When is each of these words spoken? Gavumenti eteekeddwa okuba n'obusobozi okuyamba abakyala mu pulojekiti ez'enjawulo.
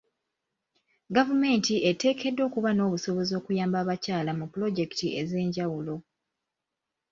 Gavumenti 1.15 1.75
eteekeddwa 1.89 2.43
okuba 2.49 2.69
n'obusobozi 2.73 3.31
okuyamba 3.39 3.77
abakyala 3.83 4.31
mu 4.39 4.45
pulojekiti 4.51 5.07
ez'enjawulo. 5.21 5.95